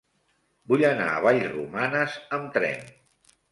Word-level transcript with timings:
Vull 0.73 0.83
anar 0.89 1.09
a 1.09 1.19
Vallromanes 1.27 2.19
amb 2.41 2.51
tren. 2.59 2.93